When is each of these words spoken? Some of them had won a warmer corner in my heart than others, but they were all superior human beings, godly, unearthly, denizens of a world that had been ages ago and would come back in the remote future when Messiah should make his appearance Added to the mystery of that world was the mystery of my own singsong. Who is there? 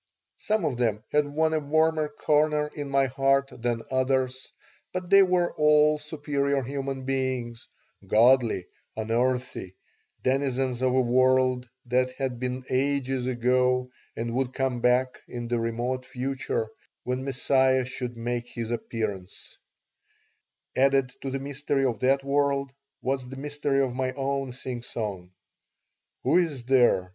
Some 0.39 0.65
of 0.65 0.77
them 0.77 1.03
had 1.11 1.27
won 1.27 1.53
a 1.53 1.59
warmer 1.59 2.07
corner 2.09 2.71
in 2.73 2.89
my 2.89 3.05
heart 3.05 3.49
than 3.51 3.83
others, 3.91 4.51
but 4.91 5.11
they 5.11 5.21
were 5.21 5.53
all 5.57 5.99
superior 5.99 6.63
human 6.63 7.05
beings, 7.05 7.67
godly, 8.07 8.65
unearthly, 8.97 9.75
denizens 10.23 10.81
of 10.81 10.95
a 10.95 11.01
world 11.01 11.69
that 11.85 12.13
had 12.13 12.39
been 12.39 12.63
ages 12.71 13.27
ago 13.27 13.91
and 14.15 14.33
would 14.33 14.53
come 14.55 14.81
back 14.81 15.21
in 15.27 15.47
the 15.49 15.59
remote 15.59 16.03
future 16.07 16.67
when 17.03 17.23
Messiah 17.23 17.85
should 17.85 18.17
make 18.17 18.47
his 18.49 18.71
appearance 18.71 19.55
Added 20.75 21.13
to 21.21 21.29
the 21.29 21.37
mystery 21.37 21.85
of 21.85 21.99
that 21.99 22.23
world 22.23 22.71
was 23.03 23.29
the 23.29 23.35
mystery 23.37 23.81
of 23.83 23.93
my 23.93 24.13
own 24.13 24.51
singsong. 24.51 25.29
Who 26.23 26.39
is 26.39 26.63
there? 26.63 27.09